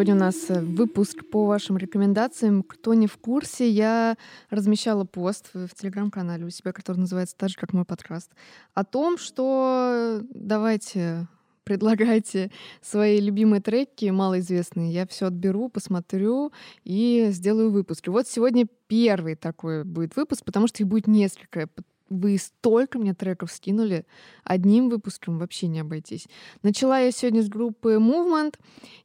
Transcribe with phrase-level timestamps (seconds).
[0.00, 2.62] Сегодня у нас э, выпуск по вашим рекомендациям.
[2.62, 4.16] Кто не в курсе, я
[4.48, 8.30] размещала пост в, телеграм-канале у себя, который называется так же, как мой подкаст,
[8.72, 11.28] о том, что давайте
[11.64, 12.50] предлагайте
[12.80, 14.90] свои любимые треки, малоизвестные.
[14.90, 16.50] Я все отберу, посмотрю
[16.82, 18.06] и сделаю выпуск.
[18.06, 21.68] И вот сегодня первый такой будет выпуск, потому что их будет несколько
[22.10, 24.04] вы столько мне треков скинули,
[24.44, 26.26] одним выпуском вообще не обойтись.
[26.62, 28.56] Начала я сегодня с группы Movement.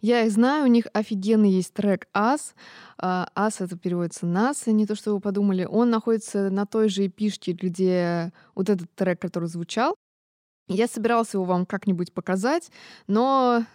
[0.02, 2.54] Я их знаю, у них офигенный есть трек As.
[3.00, 5.66] As это переводится нас, не то, что вы подумали.
[5.66, 9.96] Он находится на той же эпишке, где вот этот трек, который звучал.
[10.68, 12.72] Я собиралась его вам как-нибудь показать,
[13.08, 13.66] но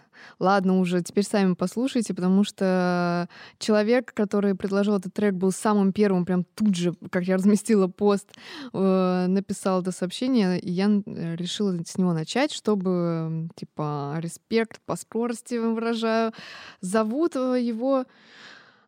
[0.40, 3.28] ладно уже, теперь сами послушайте, потому что
[3.58, 8.28] человек, который предложил этот трек, был самым первым, прям тут же, как я разместила пост,
[8.72, 14.96] э, написал это сообщение, и я э, решила с него начать, чтобы, типа, респект по
[14.96, 16.32] скорости выражаю.
[16.80, 18.04] Зовут его...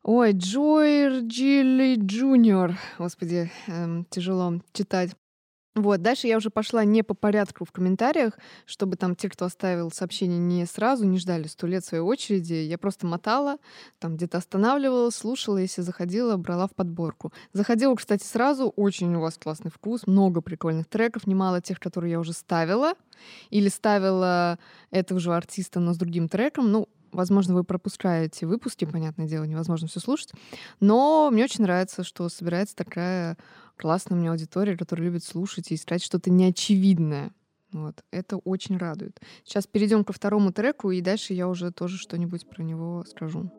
[0.04, 2.76] Ой, Джой Джилли Джуниор.
[2.98, 5.12] Господи, эм, тяжело читать.
[5.74, 9.90] Вот, дальше я уже пошла не по порядку в комментариях, чтобы там те, кто оставил
[9.90, 12.52] сообщение не сразу, не ждали сто лет своей очереди.
[12.52, 13.56] Я просто мотала,
[13.98, 17.32] там где-то останавливалась, слушала, если заходила, брала в подборку.
[17.54, 18.68] Заходила, кстати, сразу.
[18.76, 22.92] Очень у вас классный вкус, много прикольных треков, немало тех, которые я уже ставила.
[23.48, 24.58] Или ставила
[24.90, 26.70] этого же артиста, но с другим треком.
[26.70, 30.32] Ну, Возможно, вы пропускаете выпуски, понятное дело, невозможно все слушать.
[30.80, 33.36] Но мне очень нравится, что собирается такая
[33.82, 37.32] классная у меня аудитория, которая любит слушать и искать что-то неочевидное.
[37.72, 38.04] Вот.
[38.12, 39.20] Это очень радует.
[39.42, 43.50] Сейчас перейдем ко второму треку, и дальше я уже тоже что-нибудь про него скажу.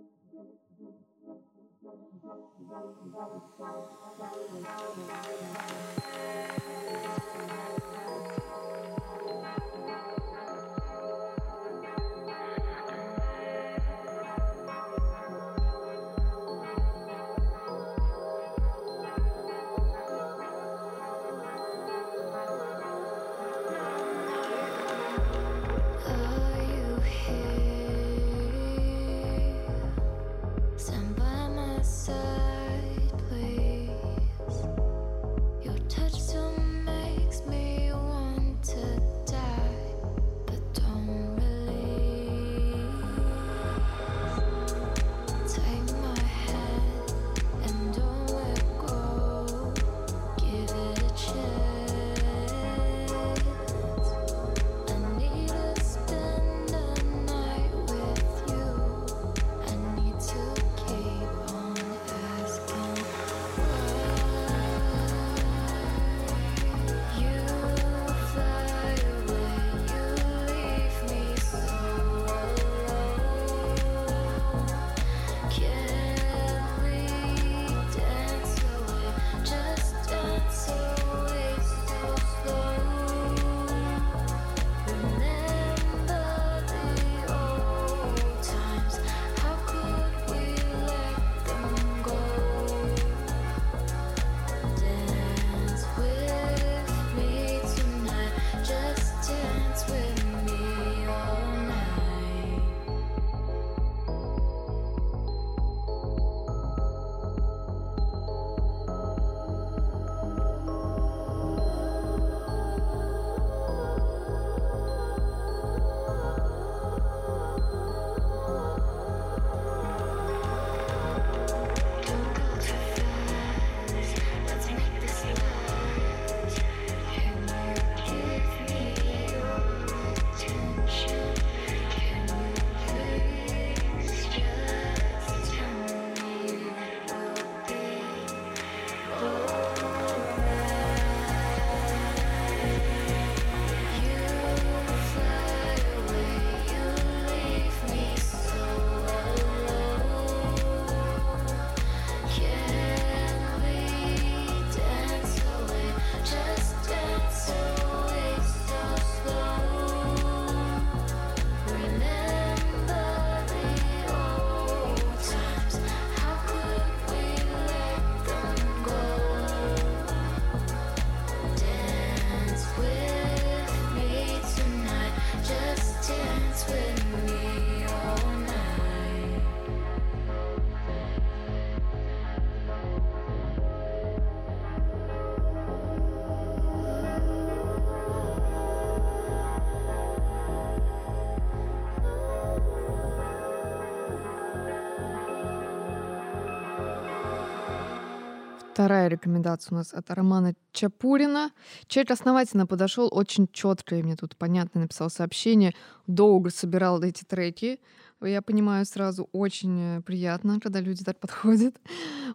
[198.74, 201.52] Вторая рекомендация у нас от Романа Чапурина.
[201.86, 205.76] Человек основательно подошел, очень четко, и мне тут понятно написал сообщение.
[206.08, 207.80] Долго собирал эти треки.
[208.20, 211.80] Я понимаю сразу, очень э, приятно, когда люди так подходят.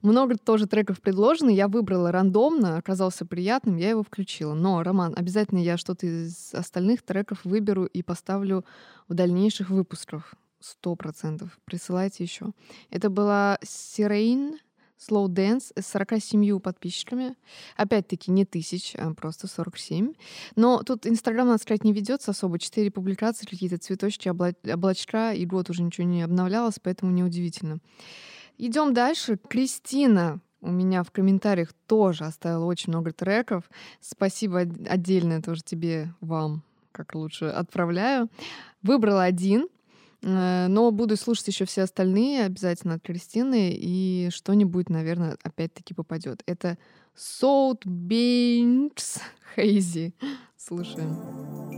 [0.03, 1.51] Много тоже треков предложено.
[1.51, 4.55] Я выбрала рандомно, оказался приятным, я его включила.
[4.55, 8.65] Но, Роман, обязательно я что-то из остальных треков выберу и поставлю
[9.09, 10.35] в дальнейших выпусках.
[10.61, 11.59] Сто процентов.
[11.65, 12.53] Присылайте еще.
[12.91, 14.59] Это была Сирейн
[14.99, 17.37] Slow Dance с 47 подписчиками.
[17.77, 20.15] Опять-таки не тысяч, а просто 47.
[20.57, 22.59] Но тут Инстаграм, надо сказать, не ведется особо.
[22.59, 27.79] Четыре публикации, какие-то цветочки, облачка, и год уже ничего не обновлялось, поэтому неудивительно.
[28.59, 29.39] Идем дальше.
[29.49, 33.71] Кристина у меня в комментариях тоже оставила очень много треков.
[34.01, 38.29] Спасибо отдельное тоже тебе, вам, как лучше, отправляю.
[38.83, 39.69] Выбрала один,
[40.23, 46.43] но буду слушать еще все остальные обязательно от Кристины, и что-нибудь, наверное, опять-таки попадет.
[46.47, 46.77] Это
[47.17, 49.21] Salt Beans
[49.57, 50.13] Hazy.
[50.57, 51.78] Слушаем.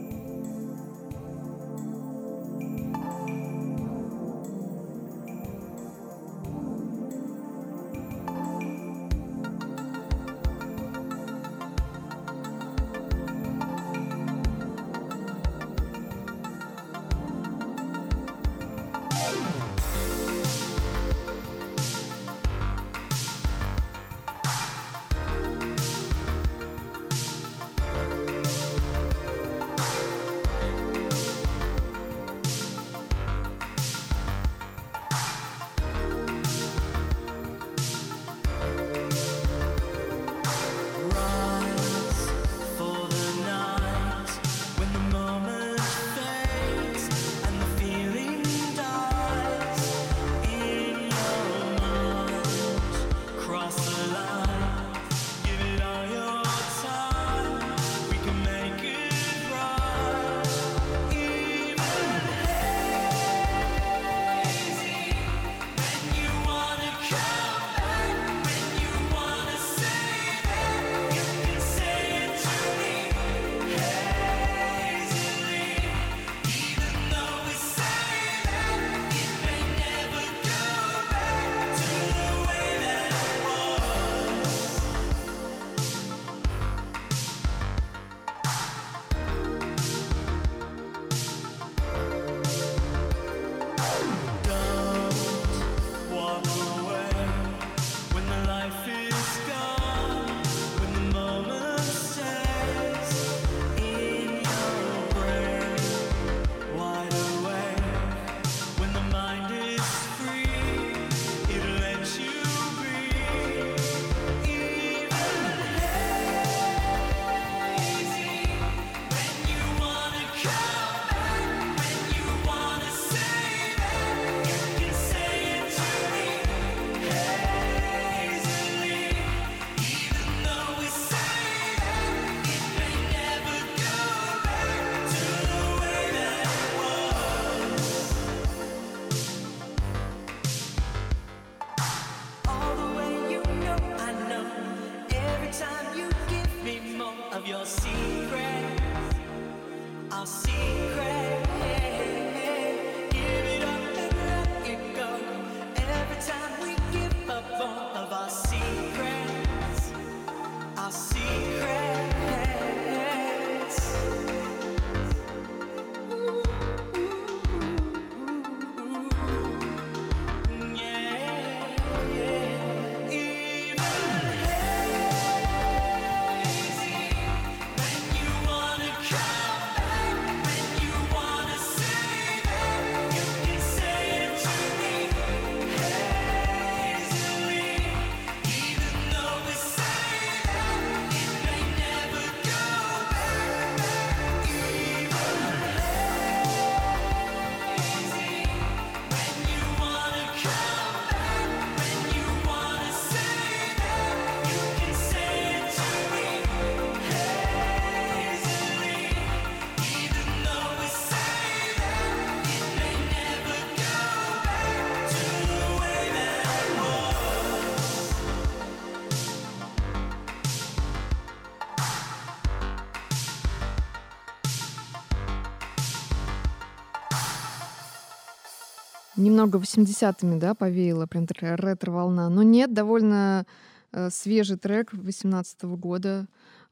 [229.21, 232.29] Немного 80-ми, да, повеяло, прям такая ретро-волна.
[232.29, 233.47] Но нет, довольно
[233.93, 236.27] э, свежий трек 18 -го года.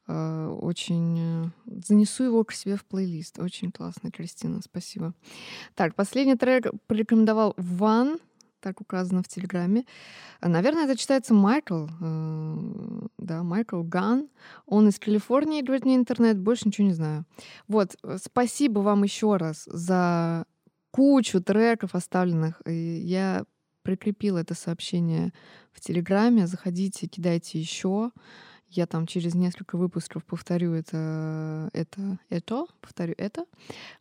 [0.07, 1.19] Э, очень...
[1.19, 1.49] Э,
[1.87, 3.39] занесу его к себе в плейлист.
[3.39, 5.13] Очень классно, Кристина, спасибо.
[5.75, 8.19] Так, последний трек порекомендовал Ван,
[8.59, 9.85] так указано в Телеграме.
[10.41, 12.57] Наверное, это читается Майкл, э,
[13.17, 14.29] да, Майкл Ган.
[14.65, 17.25] Он из Калифорнии, говорит мне интернет, больше ничего не знаю.
[17.67, 20.45] Вот, э, спасибо вам еще раз за
[20.91, 22.61] кучу треков оставленных.
[22.65, 23.45] И я
[23.83, 25.33] прикрепила это сообщение
[25.71, 26.47] в Телеграме.
[26.47, 28.11] Заходите, кидайте еще.
[28.69, 33.45] Я там через несколько выпусков повторю это, это, это, повторю это.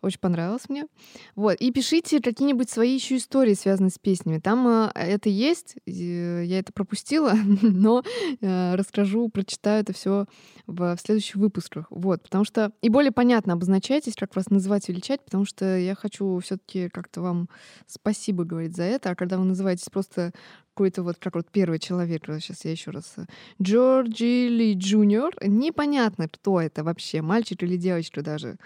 [0.02, 0.86] Очень понравилось мне.
[1.34, 1.54] Вот.
[1.54, 4.38] И пишите какие-нибудь свои еще истории, связанные с песнями.
[4.38, 7.32] Там э, это есть, я это пропустила,
[7.62, 8.02] но
[8.40, 10.26] э, расскажу, прочитаю это все
[10.66, 11.86] в, в следующих выпусках.
[11.90, 12.22] Вот.
[12.22, 16.90] Потому что и более понятно обозначайтесь, как вас называть, величать, потому что я хочу все-таки
[16.90, 17.48] как-то вам
[17.86, 19.10] спасибо говорить за это.
[19.10, 20.32] А когда вы называетесь просто
[20.78, 23.16] какой-то вот, как вот первый человек, сейчас я еще раз,
[23.60, 28.58] Джорджи Ли Джуниор, непонятно, кто это вообще, мальчик или девочка даже.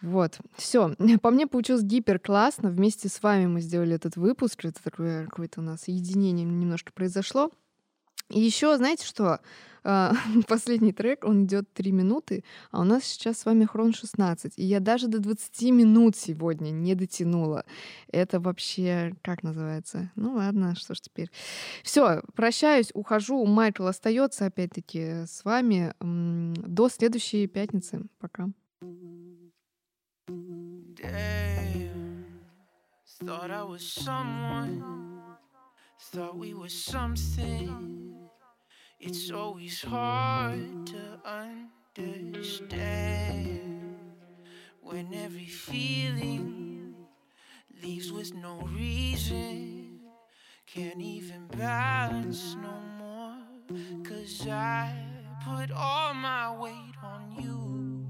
[0.00, 0.94] Вот, все.
[1.22, 2.70] По мне получилось гипер классно.
[2.70, 4.64] Вместе с вами мы сделали этот выпуск.
[4.64, 7.50] Это такое какое-то у нас единение немножко произошло.
[8.30, 9.40] И еще, знаете что?
[9.90, 10.12] А,
[10.48, 14.58] последний трек, он идет 3 минуты, а у нас сейчас с вами хрон 16.
[14.58, 17.64] И я даже до 20 минут сегодня не дотянула.
[18.12, 20.12] Это вообще, как называется?
[20.14, 21.30] Ну ладно, что ж теперь.
[21.82, 23.46] Все, прощаюсь, ухожу.
[23.46, 28.02] Майкл остается опять-таки с вами до следующей пятницы.
[28.18, 28.50] Пока.
[33.20, 34.80] Thought I was someone,
[36.12, 37.97] thought we were something.
[39.00, 41.20] It's always hard to
[42.04, 43.96] understand
[44.80, 46.96] when every feeling
[47.80, 50.00] leaves with no reason.
[50.66, 53.36] Can't even balance no more.
[54.02, 54.92] Cause I
[55.44, 58.04] put all my weight on you.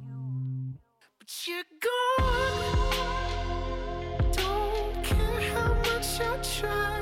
[1.18, 1.64] But you're
[2.18, 2.78] gone.
[4.32, 6.97] Don't care how much I try.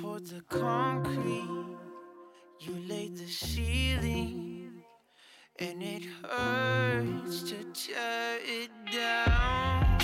[0.00, 1.76] Poured the concrete,
[2.60, 4.82] you laid the ceiling,
[5.58, 9.98] and it hurts to tear it down.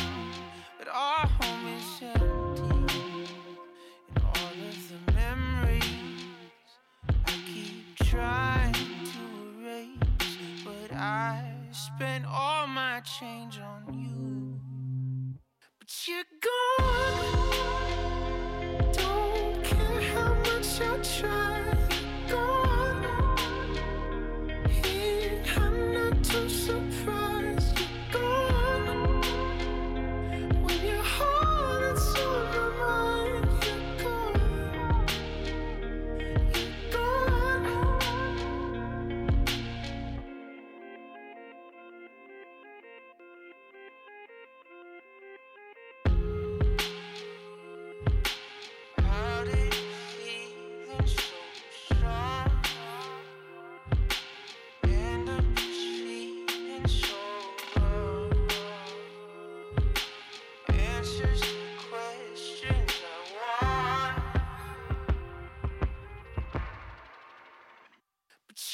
[0.79, 3.35] But our home is empty,
[4.09, 5.83] and all of the memories
[7.27, 10.37] I keep trying to erase.
[10.65, 14.59] But I spent all my change on you,
[15.79, 17.40] but you're gone.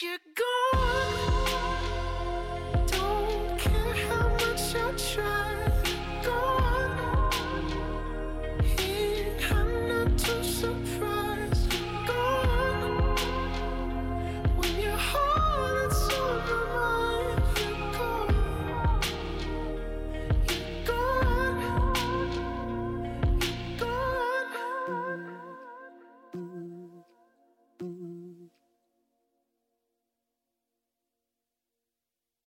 [0.02, 0.85] You're gone